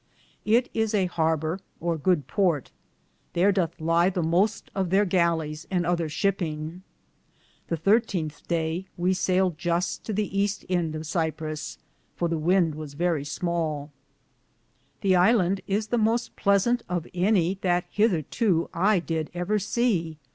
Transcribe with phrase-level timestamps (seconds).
[0.45, 2.71] It is a harber, or good porte.
[3.35, 6.81] Thare dothe lye the moste of there gallis and other shipinge.
[7.67, 11.77] The 13th daye we sayled Juste to the easte ende of Siprus,
[12.15, 13.91] for the wynde was verrie smale.
[15.01, 20.17] This Hand is the moste pleasante of any that hetherto I did ever see.